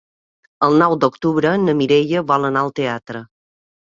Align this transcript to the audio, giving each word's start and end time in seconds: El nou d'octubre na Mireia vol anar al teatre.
El 0.67 0.77
nou 0.83 0.95
d'octubre 1.03 1.51
na 1.65 1.75
Mireia 1.81 2.23
vol 2.31 2.47
anar 2.49 2.65
al 2.65 2.73
teatre. 2.81 3.23